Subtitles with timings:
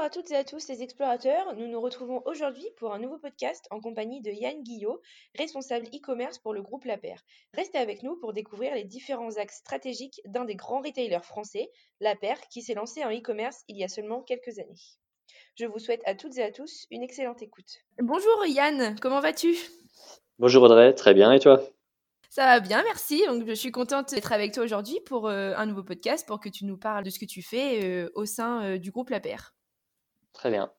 [0.00, 3.18] Bonjour à toutes et à tous les explorateurs, nous nous retrouvons aujourd'hui pour un nouveau
[3.18, 5.02] podcast en compagnie de Yann Guillot,
[5.36, 7.22] responsable e-commerce pour le groupe La Paire.
[7.52, 12.16] Restez avec nous pour découvrir les différents axes stratégiques d'un des grands retailers français, La
[12.16, 14.80] Paire, qui s'est lancé en e-commerce il y a seulement quelques années.
[15.56, 17.70] Je vous souhaite à toutes et à tous une excellente écoute.
[17.98, 19.54] Bonjour Yann, comment vas-tu?
[20.38, 21.60] Bonjour Audrey, très bien et toi?
[22.30, 23.22] Ça va bien, merci.
[23.26, 26.48] Donc, je suis contente d'être avec toi aujourd'hui pour euh, un nouveau podcast, pour que
[26.48, 29.20] tu nous parles de ce que tu fais euh, au sein euh, du groupe La
[29.20, 29.52] Paire.
[30.32, 30.72] Très bien.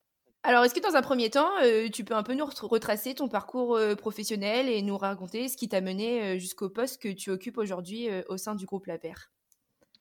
[0.44, 3.28] Alors, est-ce que dans un premier temps, euh, tu peux un peu nous retracer ton
[3.28, 7.30] parcours euh, professionnel et nous raconter ce qui t'a mené euh, jusqu'au poste que tu
[7.30, 9.30] occupes aujourd'hui au sein du groupe La Paire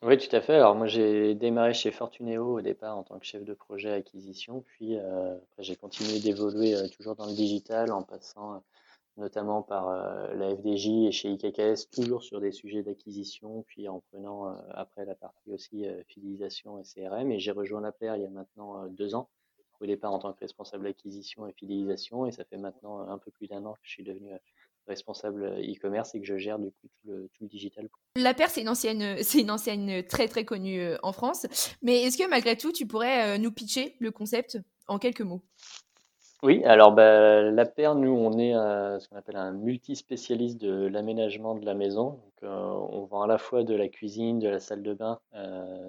[0.01, 0.55] Oui, tout à fait.
[0.55, 4.61] Alors, moi, j'ai démarré chez Fortuneo au départ en tant que chef de projet acquisition,
[4.61, 8.63] puis après, j'ai continué d'évoluer toujours dans le digital en passant
[9.17, 9.91] notamment par
[10.33, 15.13] la FDJ et chez IKKS, toujours sur des sujets d'acquisition, puis en prenant après la
[15.13, 17.31] partie aussi fidélisation et CRM.
[17.31, 19.29] Et j'ai rejoint la Paire il y a maintenant deux ans
[19.81, 23.31] au départ en tant que responsable acquisition et fidélisation, et ça fait maintenant un peu
[23.31, 24.37] plus d'un an que je suis devenu euh,
[24.87, 27.89] responsable euh, e-commerce et que je gère du coup tout le, tout le digital.
[28.15, 31.47] La Paire, c'est une ancienne, c'est une ancienne très très connue euh, en France,
[31.81, 35.41] mais est-ce que malgré tout, tu pourrais nous pitcher le concept en quelques mots?
[36.43, 41.53] Oui, alors bah, la paire, nous, on est ce qu'on appelle un multispécialiste de l'aménagement
[41.53, 42.19] de la maison.
[42.41, 45.19] Donc, on vend à la fois de la cuisine, de la salle de bain,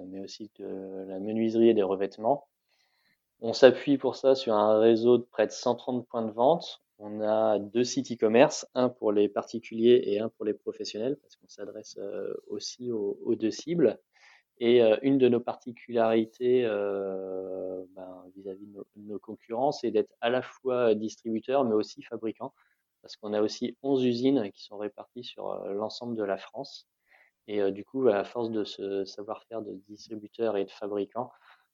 [0.09, 2.45] mais aussi de la menuiserie et des revêtements.
[3.45, 6.81] On s'appuie pour ça sur un réseau de près de 130 points de vente.
[6.97, 11.35] On a deux sites e-commerce, un pour les particuliers et un pour les professionnels, parce
[11.35, 13.99] qu'on s'adresse euh, aussi aux, deux cibles.
[14.59, 20.29] Et euh, une de nos particularités euh, ben, vis-à-vis de, nos concurrents, c'est d'être à
[20.29, 22.53] la fois distributeur, mais aussi fabricant,
[23.01, 26.87] parce qu'on a aussi 11 usines qui sont réparties sur l'ensemble de la France.
[27.49, 31.29] Et du coup, à force de ce savoir-faire de distributeur et de fabricant,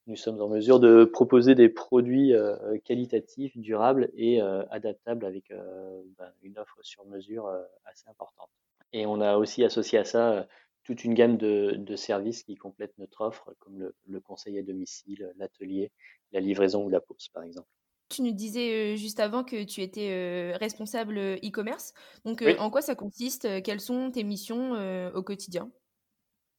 [0.09, 5.52] nous sommes en mesure de proposer des produits euh, qualitatifs, durables et euh, adaptables avec
[5.52, 7.47] euh, ben, une offre sur mesure
[7.86, 8.50] assez importante.
[8.92, 10.47] Et on a aussi associé à ça
[10.84, 15.92] toute une gamme de, services qui complètent notre offre, comme le, conseil à domicile, l'atelier,
[16.31, 17.68] la livraison ou la pause, par exemple.
[18.09, 21.94] Tu nous disais juste avant que tu étais responsable e-commerce.
[22.26, 23.62] Donc, en quoi ça consiste?
[23.62, 24.72] Quelles sont tes missions
[25.14, 25.70] au quotidien?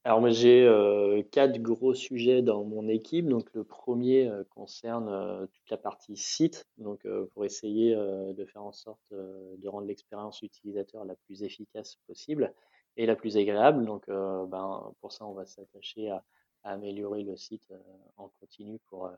[0.03, 3.27] Alors moi j'ai euh, quatre gros sujets dans mon équipe.
[3.27, 8.63] Donc le premier euh, concerne euh, toute la partie site, donc pour essayer de faire
[8.63, 12.53] en sorte de rendre l'expérience utilisateur la plus efficace possible
[12.97, 13.85] et la plus agréable.
[13.85, 16.23] Donc ben, pour ça on va s'attacher à,
[16.63, 17.73] améliorer le site
[18.17, 19.09] en continu pour,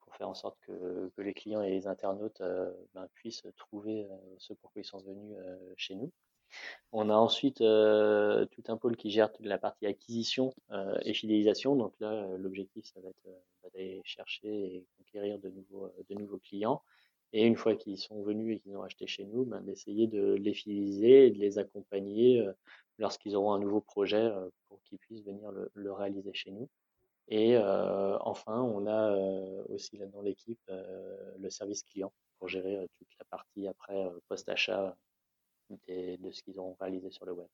[0.00, 2.42] pour faire en sorte que, que les clients et les internautes
[2.94, 4.08] ben, puissent trouver
[4.38, 5.36] ce pourquoi ils sont venus
[5.76, 6.10] chez nous.
[6.92, 11.12] On a ensuite euh, tout un pôle qui gère toute la partie acquisition euh, et
[11.12, 11.76] fidélisation.
[11.76, 13.24] Donc là, euh, l'objectif, ça va être
[13.62, 16.82] bah, d'aller chercher et conquérir de nouveaux, clients.
[17.32, 20.34] Et une fois qu'ils sont venus et qu'ils ont acheté chez nous, ben, d'essayer de
[20.34, 22.42] les fidéliser et de les accompagner
[22.98, 24.30] lorsqu'ils auront un nouveau projet
[24.68, 26.68] pour qu'ils puissent venir le, réaliser chez nous.
[27.28, 29.16] Et enfin, on a
[29.68, 30.62] aussi là dans l'équipe
[31.38, 34.96] le service client pour gérer toute la partie après post-achat
[35.70, 37.48] de ce qu'ils ont réalisé sur le web.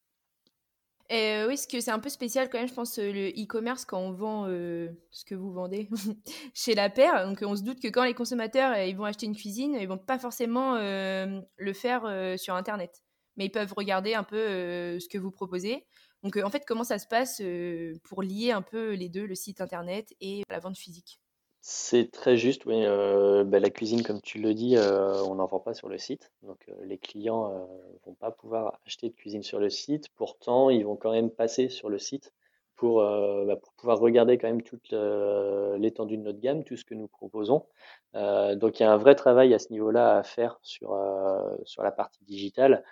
[1.15, 3.99] Et oui, ce que c'est un peu spécial quand même, je pense, le e-commerce quand
[3.99, 5.91] on vend euh, ce que vous vendez
[6.55, 7.27] chez la paire.
[7.29, 9.99] Donc, on se doute que quand les consommateurs ils vont acheter une cuisine, ils vont
[9.99, 13.03] pas forcément euh, le faire euh, sur Internet,
[13.37, 15.87] mais ils peuvent regarder un peu ce que vous proposez.
[16.23, 17.43] Donc, en fait, comment ça se passe
[18.05, 21.22] pour lier un peu les deux, le site Internet et la vente physique?
[21.65, 22.85] C'est très juste, oui.
[22.85, 25.97] Euh, bah, la cuisine, comme tu le dis, euh, on n'en vend pas sur le
[25.97, 26.33] site.
[26.43, 30.09] Donc, euh, les clients ne vont pas pouvoir acheter de cuisine sur le site.
[30.17, 32.33] Pourtant, ils vont quand même passer sur le site
[32.75, 37.07] pour, bah, pouvoir regarder quand même toute l'étendue de notre gamme, tout ce que nous
[37.07, 37.65] proposons.
[38.15, 42.25] donc, il y a un vrai travail à ce niveau-là à faire sur, la partie
[42.25, 42.83] digitale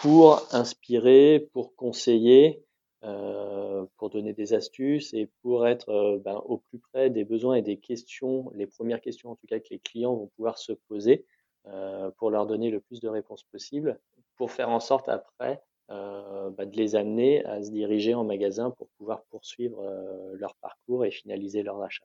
[0.00, 2.65] pour inspirer, pour conseiller
[3.96, 7.62] pour donner des astuces et pour être euh, ben, au plus près des besoins et
[7.62, 11.24] des questions, les premières questions en tout cas que les clients vont pouvoir se poser
[11.66, 14.00] euh, pour leur donner le plus de réponses possible,
[14.36, 18.88] pour faire en sorte après ben, de les amener à se diriger en magasin pour
[18.98, 19.80] pouvoir poursuivre
[20.34, 22.04] leur parcours et finaliser leur achat.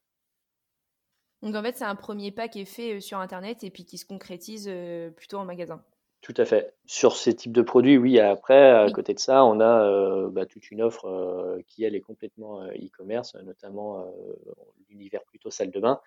[1.42, 3.98] Donc en fait, c'est un premier pas qui est fait sur Internet et puis qui
[3.98, 4.72] se concrétise
[5.16, 5.84] plutôt en magasin.
[6.22, 6.76] Tout à fait.
[6.86, 8.20] Sur ces types de produits, oui.
[8.20, 12.64] Après, à côté de ça, on a bah, toute une offre qui, elle, est complètement
[12.68, 14.06] e-commerce, notamment
[14.90, 16.00] l'univers plutôt salle de bain,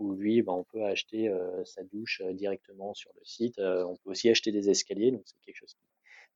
[0.00, 1.32] où lui, bah, on peut acheter
[1.64, 3.60] sa douche directement sur le site.
[3.60, 5.76] on peut aussi acheter des escaliers, donc c'est quelque chose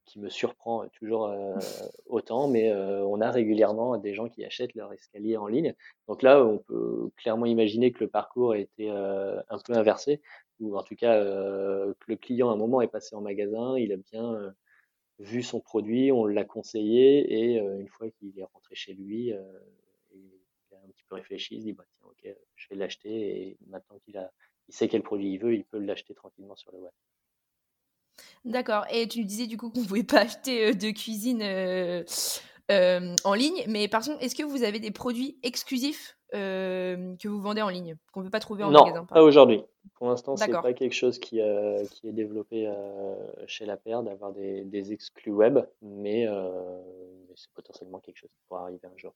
[0.08, 1.58] qui me surprend toujours euh,
[2.06, 5.74] autant, mais euh, on a régulièrement des gens qui achètent leur escalier en ligne.
[6.08, 10.20] Donc là, on peut clairement imaginer que le parcours a été euh, un peu inversé,
[10.60, 13.93] ou en tout cas que le client à un moment est passé en magasin, il
[13.93, 14.55] a bien
[15.19, 19.32] vu son produit, on l'a conseillé, et une fois qu'il est rentré chez lui,
[20.12, 20.31] il
[20.72, 23.56] a un petit peu réfléchi, il se dit bah, tiens, ok, je vais l'acheter, et
[23.66, 24.32] maintenant qu'il a,
[24.69, 26.93] il sait quel produit il veut, il peut l'acheter tranquillement sur le web.
[28.44, 28.84] D'accord.
[28.93, 31.43] Et tu disais du coup qu'on ne pouvait pas acheter de cuisine
[33.25, 37.62] en ligne, mais par contre, est-ce que vous avez des produits exclusifs que vous vendez
[37.62, 39.62] en ligne, qu'on ne peut pas trouver en magasin Non, pas aujourd'hui.
[39.94, 41.40] Pour l'instant, ce n'est pas quelque chose qui,
[41.90, 42.72] qui est développé
[43.46, 48.40] chez La Paire, d'avoir des, des, exclus web, mais, mais c'est potentiellement quelque chose qui
[48.48, 49.14] pourra arriver un jour.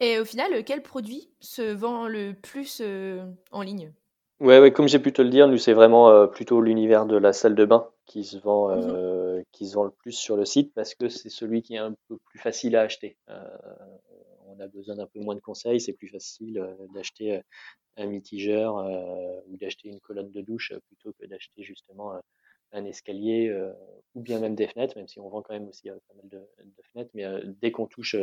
[0.00, 2.82] Et au final, quel produit se vend le plus
[3.52, 3.92] en ligne?
[4.38, 7.16] Ouais, ouais, comme j'ai pu te le dire, nous, c'est vraiment euh, plutôt l'univers de
[7.16, 10.36] la salle de bain qui se vend, mmh euh, qui se vend le plus sur
[10.36, 13.16] le site parce que c'est celui qui est un peu plus facile à acheter.
[14.56, 16.64] Euh, on a besoin d'un peu moins de conseils, c'est plus facile
[16.94, 17.40] d'acheter
[17.96, 18.76] un mitigeur
[19.46, 22.20] ou d'acheter une colonne de douche plutôt que d'acheter justement
[22.72, 23.50] un escalier
[24.14, 26.38] ou bien même des fenêtres, même si on vend quand même aussi pas mal de,
[26.38, 27.10] de fenêtres.
[27.14, 27.24] Mais
[27.60, 28.16] dès qu'on touche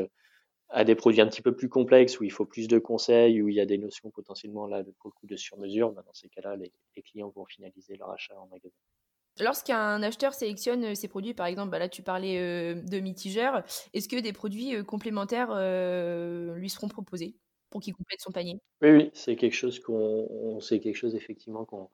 [0.70, 3.48] à des produits un petit peu plus complexes où il faut plus de conseils, où
[3.48, 6.30] il y a des notions potentiellement là pour le coup de sur-mesure, bah, dans ces
[6.30, 6.72] cas-là, les,
[7.04, 8.74] clients vont finaliser leur achat en magasin.
[9.40, 13.64] Lorsqu'un acheteur sélectionne ses produits, par exemple, bah, là tu parlais euh, de mitigeurs,
[13.94, 17.36] est-ce que des produits euh, complémentaires euh, lui seront proposés
[17.70, 18.60] pour qu'il complète son panier?
[18.82, 21.90] Oui, oui, c'est quelque chose qu'on, c'est quelque chose effectivement qu'on,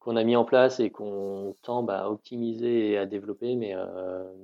[0.00, 3.74] qu'on a mis en place et qu'on tend bah, à optimiser et à développer, mais,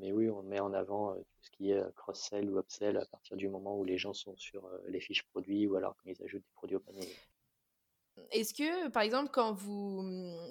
[0.00, 1.16] mais oui, on met en avant
[1.52, 4.66] qui est euh, cross-sell ou upsell à partir du moment où les gens sont sur
[4.66, 7.08] euh, les fiches produits ou alors quand ils ajoutent des produits au panier.
[8.30, 10.02] Est-ce que, par exemple, quand, vous,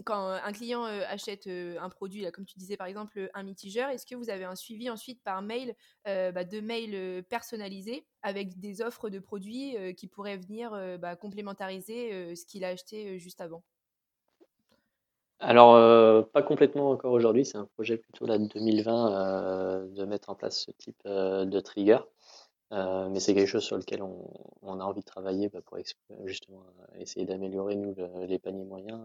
[0.06, 4.06] quand un client euh, achète un produit, comme tu disais par exemple un mitigeur, est-ce
[4.06, 5.76] que vous avez un suivi ensuite par mail,
[6.06, 12.46] bah, de mails personnalisés avec des offres de produits qui pourraient venir bah, complémentariser ce
[12.46, 13.64] qu'il a acheté juste avant?
[15.44, 20.06] Alors, euh, pas complètement encore aujourd'hui, c'est un projet plutôt là de 2020 euh, de
[20.06, 21.98] mettre en place ce type euh, de trigger.
[22.72, 25.78] Mais c'est quelque chose sur lequel on, a envie de travailler bah, pour
[26.26, 26.64] justement
[27.00, 27.96] essayer d'améliorer nous
[28.28, 29.02] les paniers moyens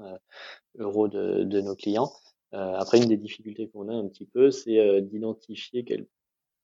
[0.78, 2.12] euros de, de nos clients.
[2.52, 6.06] après, une des difficultés qu'on a un petit peu, c'est d'identifier quels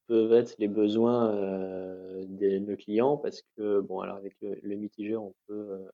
[0.06, 5.22] peuvent être les besoins de nos clients parce que bon alors avec le, le mitigeur
[5.22, 5.86] on peut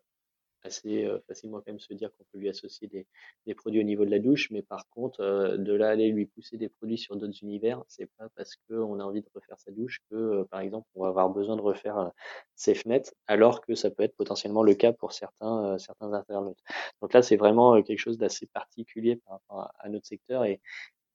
[0.63, 3.07] assez euh, facilement quand même se dire qu'on peut lui associer des,
[3.47, 6.27] des, produits au niveau de la douche, mais par contre, euh, de là aller lui
[6.27, 9.71] pousser des produits sur d'autres univers, c'est pas parce qu'on a envie de refaire sa
[9.71, 12.13] douche que, euh, par exemple, on va avoir besoin de refaire
[12.55, 16.59] ses fenêtres, alors que ça peut être potentiellement le cas pour certains, certains internautes.
[17.03, 20.61] Donc là, c'est vraiment quelque chose d'assez particulier par rapport à, notre secteur et,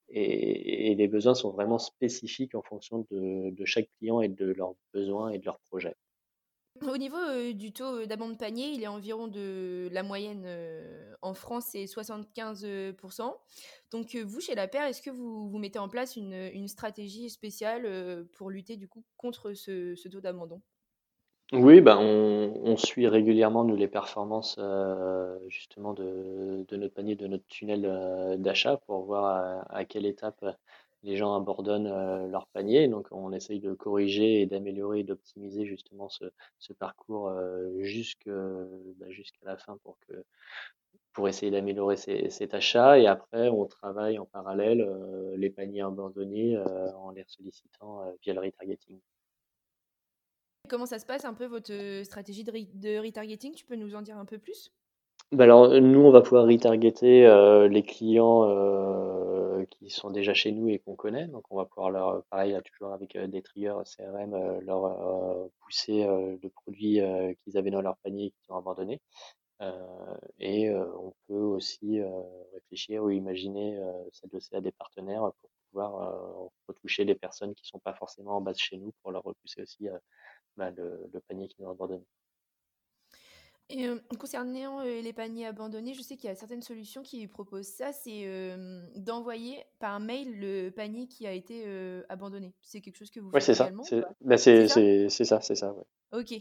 [0.09, 4.45] et, et, les besoins sont vraiment spécifiques en fonction de, de chaque client et de
[4.45, 5.95] leurs besoins et de leurs projets.
[6.81, 7.17] Au niveau
[7.53, 10.47] du taux d'abandon de panier, il est environ de la moyenne
[11.21, 13.33] en France, c'est 75%.
[13.91, 18.25] Donc vous, chez La Paire, est-ce que vous, vous mettez en place une, stratégie spéciale
[18.33, 20.61] pour lutter du coup contre ce, taux d'abandon?
[21.51, 24.59] Oui, ben on, suit régulièrement nous, les performances
[25.47, 30.43] justement de, notre panier, de notre tunnel d'achat pour voir à quelle étape
[31.03, 32.87] les gens abandonnent leur panier.
[32.87, 36.25] Donc, on essaye de corriger et d'améliorer et d'optimiser justement ce,
[36.79, 39.77] parcours bah, jusqu'à la fin
[41.13, 42.99] pour essayer d'améliorer cet achat.
[42.99, 44.87] Et après, on travaille en parallèle
[45.35, 46.57] les paniers abandonnés
[46.97, 48.99] en les sollicitant via le retargeting.
[50.69, 53.53] Comment ça se passe un peu votre stratégie de retargeting?
[53.53, 54.71] Tu peux nous en dire un peu plus?
[55.33, 60.51] Bah alors, nous, on va pouvoir retargeter euh, les clients euh, qui sont déjà chez
[60.51, 61.27] nous et qu'on connaît.
[61.27, 66.49] Donc, on va pouvoir leur, pareil, toujours avec euh, des triggers CRM, leur pousser le
[66.49, 66.99] produit
[67.43, 69.01] qu'ils avaient dans leur panier et qu'ils ont abandonné.
[70.39, 72.01] et on peut aussi
[72.53, 73.79] réfléchir ou imaginer
[74.11, 78.41] s'adosser à des partenaires pour pouvoir retoucher les personnes qui ne sont pas forcément en
[78.41, 79.87] base chez nous pour leur repousser aussi
[80.57, 82.05] bah, le, le panier qu'ils ont abandonné.
[83.69, 83.87] Et
[84.19, 88.27] concernant les paniers abandonnés, je sais qu'il y a certaines solutions qui proposent ça, c'est
[88.95, 91.65] d'envoyer par mail le panier qui a été
[92.09, 92.53] abandonné.
[92.61, 93.71] C'est quelque chose que vous faites c'est ça.
[93.83, 95.83] C'est bah, ça, c'est ça, ouais.
[96.11, 96.39] Ok.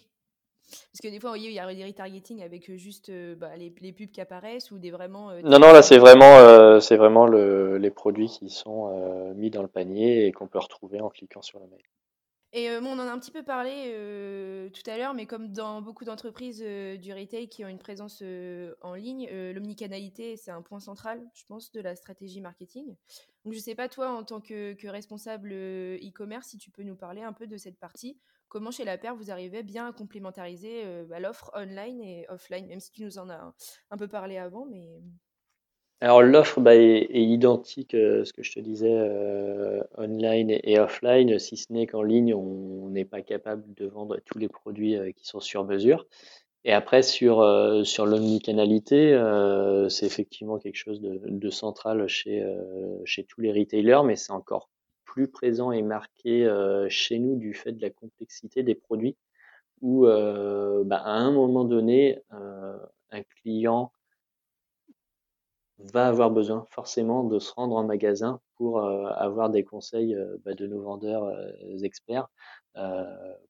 [0.69, 4.11] Parce que des fois, il y a des retargeting avec juste bah, les, les, pubs
[4.11, 5.33] qui apparaissent ou des vraiment.
[5.43, 9.69] non, non, là, c'est vraiment, c'est vraiment le, les produits qui sont mis dans le
[9.69, 11.83] panier et qu'on peut retrouver en cliquant sur le mail.
[12.55, 13.95] Et bon, on en a un petit peu parlé
[14.75, 18.23] tout à l'heure, mais comme dans beaucoup d'entreprises du retail qui ont une présence
[18.83, 22.95] en ligne, l'omnicanalité, c'est un point central, je pense, de la stratégie marketing.
[23.45, 26.95] Donc, je ne sais pas, toi, en tant que, responsable e-commerce, si tu peux nous
[26.95, 28.21] parler un peu de cette partie.
[28.49, 32.81] Comment, chez La Paire, vous arrivez bien à complémentariser bah, l'offre online et offline, même
[32.81, 33.55] si tu nous en as
[33.91, 35.01] un peu parlé avant, mais...
[36.03, 41.39] Alors l'offre bah, est, identique, euh, ce que je te disais, euh, online et, offline,
[41.39, 45.13] si ce n'est qu'en ligne, on n'est pas capable de vendre tous les produits euh,
[45.13, 46.05] qui sont sur mesure.
[46.65, 47.45] Et après, sur,
[47.85, 49.19] sur l'omnicanalité,
[49.89, 52.47] c'est effectivement quelque chose de, central chez,
[53.05, 54.71] chez tous les retailers, mais c'est encore
[55.05, 56.49] plus présent et marqué
[56.89, 59.17] chez nous du fait de la complexité des produits,
[59.81, 63.91] où bah, à un moment donné, un client
[65.93, 70.37] va avoir besoin forcément de se rendre en magasin pour euh, avoir des conseils euh,
[70.45, 71.51] bah, de nos vendeurs euh,
[71.83, 72.29] experts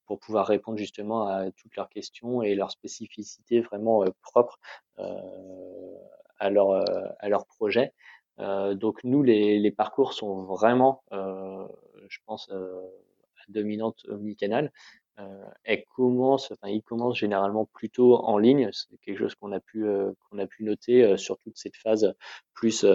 [0.05, 4.59] pour pouvoir répondre justement à toutes leurs questions et leurs spécificités vraiment propres
[4.97, 6.83] à leur
[7.19, 7.93] à leur projet.
[8.37, 14.73] donc nous les, les parcours sont vraiment, je pense, à dominante omnicanal.
[15.19, 18.69] Euh, elle commence, enfin, il commence généralement plutôt en ligne.
[18.71, 21.75] C'est quelque chose qu'on a pu euh, qu'on a pu noter euh, sur toute cette
[21.75, 22.13] phase
[22.53, 22.85] plus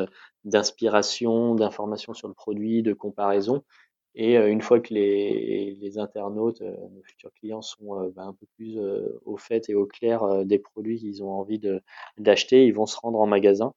[0.44, 3.62] d'inspiration, d'information sur le produit, de comparaison.
[4.14, 8.78] Et une fois que les, les internautes, nos futurs clients sont bah, un peu plus
[9.24, 11.60] au fait et au clair des produits qu'ils ont envie
[12.16, 13.74] d'acheter, ils vont se rendre en magasin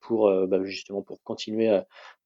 [0.00, 1.80] pour bah, justement pour continuer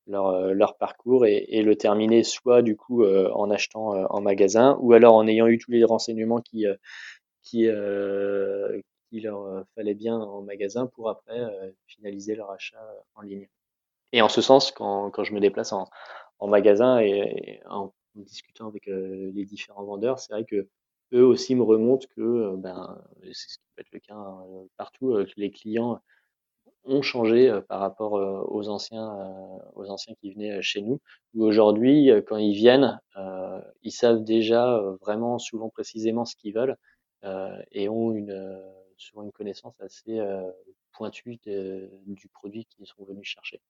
[0.07, 4.21] leur, euh, leur parcours et, le terminer soit du coup euh, en achetant euh, en
[4.21, 6.67] magasin ou alors en ayant eu tous les renseignements qui,
[7.43, 11.41] qui, leur fallait bien en magasin pour après
[11.87, 13.49] finaliser leur achat en ligne.
[14.13, 15.89] Et en ce sens, quand, quand je me déplace en,
[16.47, 20.69] magasin et, en discutant avec les différents vendeurs, c'est vrai que
[21.13, 23.01] eux aussi me remontent que, ben,
[23.33, 24.17] c'est ce qui peut être le cas
[24.77, 26.01] partout, que les clients
[26.85, 31.01] ont changé euh, par rapport euh, aux anciens, euh, aux anciens qui venaient chez nous.
[31.39, 33.01] aujourd'hui, quand ils viennent,
[33.83, 36.77] ils savent déjà vraiment souvent précisément ce qu'ils veulent
[37.71, 38.63] et ont une,
[38.97, 40.19] souvent une connaissance assez
[40.93, 43.61] pointue du produit qu'ils sont venus chercher.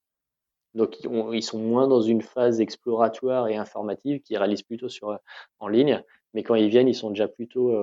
[0.75, 0.99] Donc
[1.33, 5.19] ils, sont moins dans une phase exploratoire et informative qui réalisent plutôt sur
[5.59, 6.03] en ligne,
[6.33, 7.77] mais quand ils viennent, ils sont déjà plutôt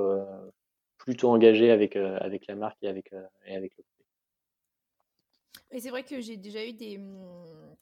[0.98, 3.12] plutôt engagés avec avec la marque et avec
[3.46, 3.84] et avec le
[5.72, 7.76] et c'est vrai que j'ai déjà eu des, mmh,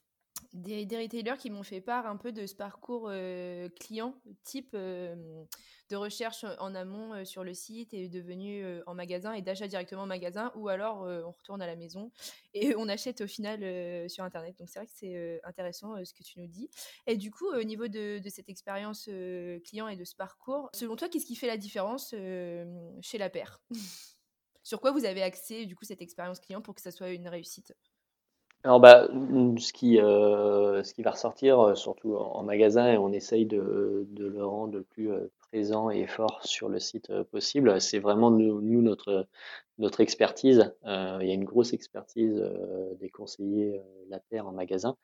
[0.52, 4.14] des, des, retailers qui m'ont fait part un peu de ce parcours euh, client,
[4.44, 5.44] type euh,
[5.90, 10.02] de recherche en amont euh, sur le site et devenu en magasin et d'achat directement
[10.02, 12.10] en magasin, ou alors on retourne à la maison
[12.54, 14.56] et on achète au final sur Internet.
[14.58, 16.70] Donc c'est vrai que c'est intéressant ce que tu nous dis.
[17.06, 19.04] Et du coup, au niveau de, de cette expérience
[19.64, 23.60] client et de ce parcours, selon toi, qu'est-ce qui fait la différence chez la paire?
[24.66, 27.28] Sur quoi vous avez axé du coup cette expérience client pour que ça soit une
[27.28, 27.72] réussite?
[28.64, 29.06] Alors bah,
[29.58, 34.08] ce qui, euh, ce qui va ressortir, euh, surtout en magasin, et on essaye de,
[34.10, 38.32] de le rendre le plus euh, présent et fort sur le site possible, c'est vraiment
[38.32, 39.28] nous, notre,
[39.78, 40.74] notre expertise.
[40.84, 42.34] il y a une grosse expertise
[42.98, 44.96] des conseillers La Terre en magasin.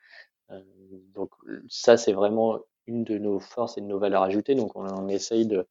[1.15, 1.31] donc
[1.69, 4.57] ça, c'est vraiment une de nos forces et de nos valeurs ajoutées.
[4.57, 5.69] Donc on, on essaye de,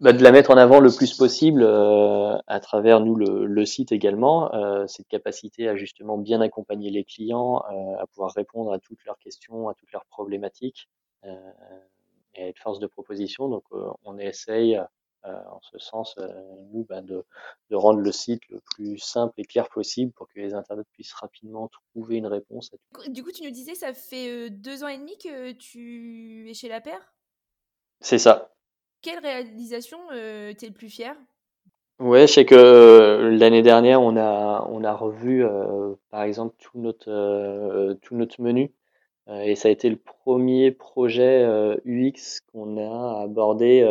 [0.00, 3.66] bah, de la mettre en avant le plus possible euh, à travers nous le, le
[3.66, 8.72] site également, euh, cette capacité à justement bien accompagner les clients, euh, à pouvoir répondre
[8.72, 10.88] à toutes leurs questions, à toutes leurs problématiques
[11.24, 11.34] euh,
[12.34, 13.48] et à être force de proposition.
[13.48, 14.80] Donc euh, on essaye
[15.24, 16.16] en ce sens,
[16.72, 17.22] nous, bah, de,
[17.68, 21.12] de, rendre le site le plus simple et clair possible pour que les internautes puissent
[21.12, 22.70] rapidement trouver une réponse.
[23.08, 26.68] Du coup, tu nous disais, ça fait deux ans et demi que tu es chez
[26.68, 27.12] La Paire?
[28.00, 28.54] C'est ça.
[29.00, 31.14] Quelle réalisation euh, t'es le plus fier?
[32.00, 36.54] Ouais, je sais que euh, l'année dernière, on a, on a revu, euh, par exemple,
[36.58, 38.72] tout notre, tout notre menu.
[39.28, 41.44] et ça a été le premier projet
[41.84, 43.82] UX qu'on a abordé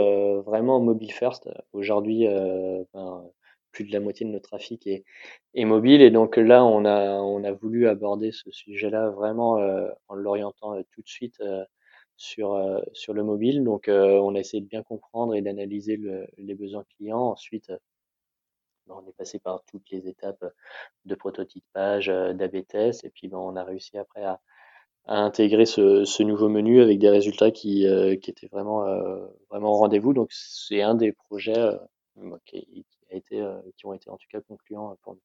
[0.45, 1.49] vraiment en mobile first.
[1.73, 2.27] Aujourd'hui,
[3.71, 5.03] plus de la moitié de notre trafic est,
[5.53, 6.01] est mobile.
[6.01, 9.57] Et donc là, on a, on a voulu aborder ce sujet-là vraiment
[10.07, 11.41] en l'orientant tout de suite
[12.17, 13.63] sur, euh, sur le mobile.
[13.63, 15.99] Donc, euh, on a essayé de bien comprendre et d'analyser
[16.37, 17.29] les besoins clients.
[17.29, 17.77] Ensuite, euh,
[18.89, 20.45] on est passé par toutes les étapes
[21.05, 24.39] de prototypage, d'AB test, et puis ben, on a réussi après à,
[25.05, 27.85] à intégrer ce, ce, nouveau menu avec des résultats qui,
[28.21, 28.85] qui étaient vraiment,
[29.49, 30.13] vraiment au rendez-vous.
[30.13, 31.77] Donc, c'est un des projets
[32.45, 33.45] qui, a été,
[33.75, 35.21] qui ont été en tout cas concluants pour nous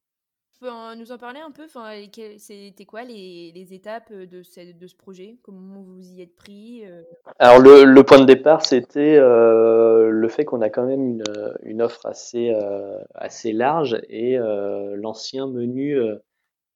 [0.96, 1.90] nous en parler un peu enfin,
[2.38, 5.36] C'était quoi les, étapes de ce, de ce projet?
[5.42, 6.84] Comment vous y êtes pris
[7.38, 11.22] Alors le, point de départ, c'était euh, le fait qu'on a quand même
[11.62, 15.98] une, offre assez, euh, assez large et euh, l'ancien menu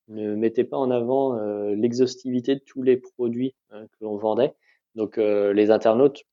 [0.09, 1.39] ne mettait pas en avant
[1.71, 4.55] l'exhaustivité de tous les produits que l'on vendait.
[4.95, 6.25] Donc les internautes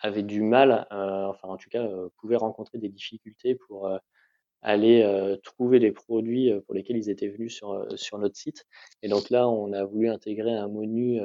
[0.00, 1.86] avaient du mal, enfin en tout cas
[2.18, 3.90] pouvaient rencontrer des difficultés pour
[4.64, 8.36] aller euh, trouver les produits euh, pour lesquels ils étaient venus sur, euh, sur notre
[8.36, 8.66] site.
[9.02, 11.20] Et donc là, on a voulu intégrer un menu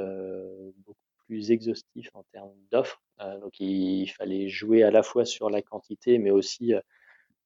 [0.86, 3.02] beaucoup plus exhaustif en termes d'offres.
[3.42, 6.74] donc il, fallait jouer à la fois sur la quantité, mais aussi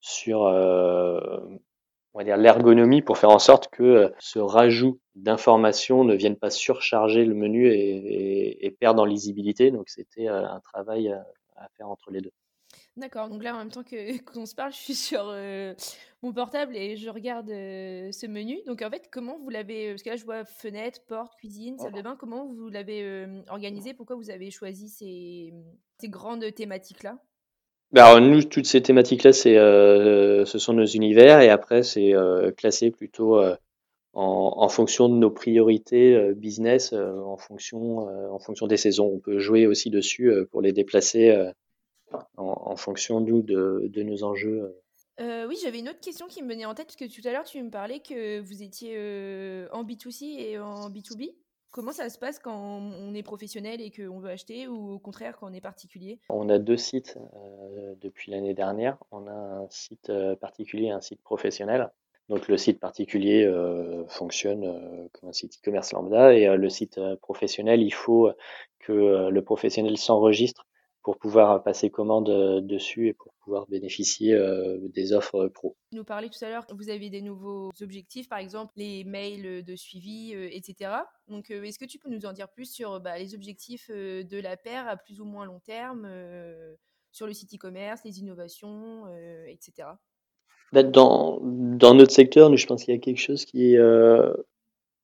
[0.01, 6.38] sur on va dire l'ergonomie pour faire en sorte que ce rajout d'informations ne vienne
[6.38, 9.71] pas surcharger le menu et, et, et perdre en lisibilité.
[9.71, 11.09] Donc c'était un travail
[11.55, 12.31] à faire entre les deux.
[12.95, 15.73] D'accord, donc là en même temps que qu'on se parle, je suis sur euh,
[16.21, 18.59] mon portable et je regarde euh, ce menu.
[18.67, 21.93] Donc en fait, comment vous l'avez Parce que là, je vois fenêtre, porte, cuisine, salle
[21.93, 22.15] de bain.
[22.19, 23.95] Comment vous l'avez euh, organisé?
[23.95, 25.53] Pourquoi vous avez choisi ces,
[26.00, 27.17] ces grandes thématiques-là?
[27.91, 32.13] Bah, Alors nous, toutes ces thématiques-là, c'est ce sont nos univers et après, c'est
[32.57, 33.57] classé plutôt en,
[34.13, 39.12] en, fonction de nos priorités business, en fonction en fonction des saisons.
[39.13, 41.53] On peut jouer aussi dessus pour les déplacer
[42.38, 44.62] en, fonction de, de, nos enjeux.
[44.62, 44.79] Euh.
[45.20, 47.32] Euh, oui, j'avais une autre question qui me venait en tête, parce que tout à
[47.32, 51.36] l'heure, tu me parlais que vous étiez euh, en B2C et en B2B.
[51.72, 55.38] Comment ça se passe quand on est professionnel et qu'on veut acheter, ou au contraire
[55.39, 56.20] quand on est particulier?
[56.29, 57.17] On a deux sites
[58.00, 58.98] depuis l'année dernière.
[59.12, 61.89] On a un site particulier et un site professionnel.
[62.29, 63.51] Donc le site particulier
[64.08, 68.29] fonctionne comme un site e-commerce lambda et le site professionnel, il faut
[68.77, 70.67] que le professionnel s'enregistre
[71.03, 75.75] pour pouvoir passer commande euh, dessus et pour pouvoir bénéficier euh, des offres pro.
[75.91, 79.03] Vous nous parlez tout à l'heure que vous avez des nouveaux objectifs, par exemple les
[79.03, 80.91] mails de suivi, euh, etc.
[81.27, 84.58] Donc, est-ce que tu peux nous en dire plus sur bah, les objectifs de la
[84.58, 86.08] paire à plus ou moins long terme
[87.12, 89.08] sur le site e-commerce, les innovations,
[89.47, 89.89] etc.
[90.71, 93.80] Bah, dans, dans notre secteur, je pense qu'il y a quelque chose qui est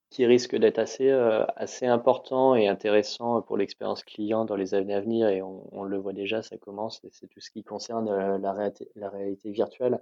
[0.09, 4.95] qui risque d'être assez, euh, assez important et intéressant pour l'expérience client dans les années
[4.95, 5.29] à venir.
[5.29, 8.53] Et on, on le voit déjà, ça commence, c'est tout ce qui concerne euh, la,
[8.53, 9.99] réalité, la réalité virtuelle.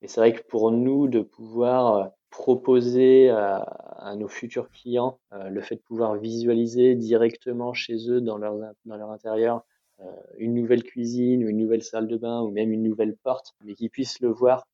[0.00, 5.18] Et c'est vrai que pour nous, de pouvoir euh, proposer à, à nos futurs clients
[5.32, 9.64] le fait de pouvoir visualiser directement chez eux, dans leur, dans leur intérieur,
[10.38, 13.74] une nouvelle cuisine ou une nouvelle salle de bain ou même une nouvelle porte, mais
[13.74, 14.66] qu'ils puissent le voir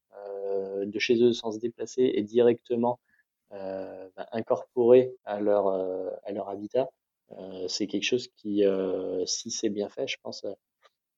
[0.86, 3.07] de chez eux sans se déplacer et directement euh,
[3.50, 6.88] bah, incorporer à leur, euh, à leur habitat,
[7.32, 8.64] euh, c'est quelque chose qui,
[9.26, 10.44] si c'est bien fait, je pense,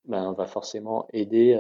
[0.05, 1.59] ben, va forcément aider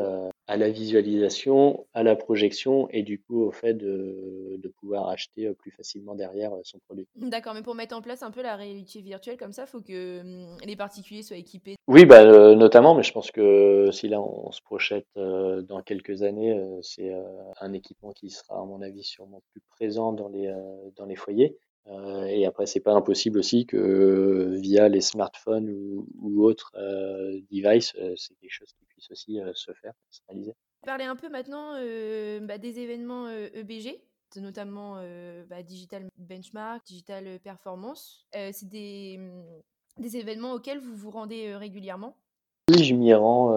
[0.50, 5.52] à la visualisation, à la projection et du coup au fait de, de pouvoir acheter
[5.54, 7.06] plus facilement derrière son produit.
[7.14, 9.80] D'accord, mais pour mettre en place un peu la réalité virtuelle comme ça, il faut
[9.80, 11.76] que hum, les particuliers soient équipés.
[11.86, 16.60] Oui, bah, notamment, mais je pense que si là on se projette dans quelques années,
[16.82, 17.12] c'est
[17.60, 20.52] un équipement qui sera à mon avis sûrement plus présent dans les,
[20.96, 21.56] dans les foyers.
[21.88, 27.94] Euh, et après, c'est pas impossible aussi que via les smartphones ou, autres euh, devices,
[27.98, 30.54] euh, c'est quelque chose qui puisse aussi se faire, se réaliser.
[30.84, 31.72] Parler un peu maintenant
[32.42, 34.00] bah, des événements EBG,
[34.36, 35.02] e notamment
[35.48, 38.26] bah, Digital Benchmark, Digital Performance.
[38.32, 42.16] c'est des, mm, des, événements auxquels vous vous rendez régulièrement?
[42.70, 43.52] Oui, je m'y rends,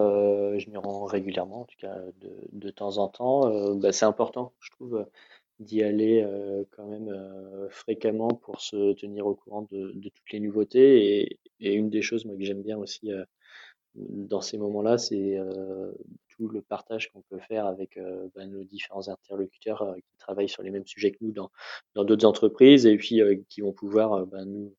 [0.58, 3.74] je m'y rends régulièrement, en tout cas de, de temps en temps.
[3.76, 5.06] Bah, c'est important, je trouve
[5.60, 6.26] d'y aller
[6.72, 7.12] quand même
[7.70, 11.38] fréquemment pour se tenir au courant de, toutes les nouveautés.
[11.60, 13.10] Et, une des choses moi, que j'aime bien aussi
[13.94, 15.38] dans ces moments-là, c'est
[16.28, 17.98] tout le partage qu'on peut faire avec
[18.34, 21.50] bah, nos différents interlocuteurs qui travaillent sur les mêmes sujets que nous dans
[21.94, 24.74] dans d'autres entreprises et puis qui vont pouvoir bah, nous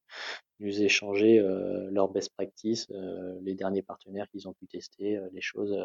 [0.59, 5.27] nous échanger euh, leurs best practices, euh, les derniers partenaires qu'ils ont pu tester, euh,
[5.33, 5.75] les choses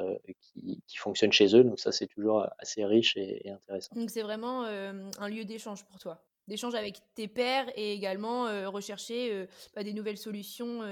[0.41, 1.65] qui, qui, fonctionnent chez eux.
[1.65, 3.95] Donc ça, c'est toujours assez riche et, intéressant.
[3.95, 9.47] Donc c'est vraiment un lieu d'échange pour toi d'échange avec tes pairs et également rechercher
[9.77, 10.83] bah, des nouvelles solutions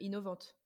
[0.00, 0.56] innovantes.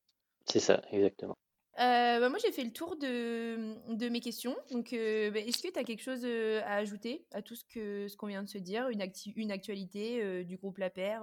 [0.47, 1.37] C'est ça, exactement.
[1.77, 4.57] Bah moi, j'ai fait le tour de, mes questions.
[4.71, 8.17] Donc, bah, est-ce que tu as quelque chose à ajouter à tout ce qu'on ce
[8.17, 8.89] qu'on vient de se dire?
[8.89, 11.23] Une, actualité du groupe La Paire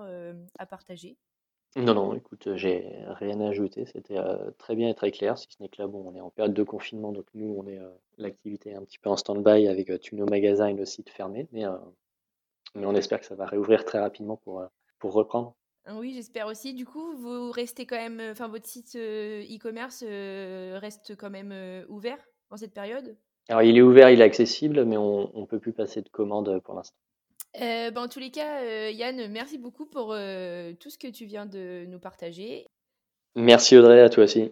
[0.57, 1.17] à partager?
[1.75, 3.85] Non, non, écoute, j'ai rien à ajouter.
[3.85, 4.17] C'était
[4.57, 6.53] très bien et très clair, si ce n'est que là, bon, on est en période
[6.53, 7.79] de confinement, donc nous, on est
[8.17, 11.65] l'activité un petit peu en stand-by avec tous magasins et nos sites fermés, mais,
[12.73, 14.63] mais on espère que ça va réouvrir très rapidement pour,
[14.97, 15.55] pour reprendre.
[15.93, 16.73] Oui, j'espère aussi.
[16.73, 20.03] Du coup, vous restez quand même, enfin, votre site e-commerce
[20.79, 21.53] reste quand même
[21.89, 22.19] ouvert
[22.49, 23.15] dans cette période?
[23.49, 26.61] Alors il est ouvert, il est accessible, mais on ne peut plus passer de commande
[26.63, 26.97] pour l'instant.
[27.61, 31.07] Euh, ben, en tous les cas, euh, Yann, merci beaucoup pour euh, tout ce que
[31.07, 32.67] tu viens de nous partager.
[33.35, 34.51] Merci Audrey, à toi aussi.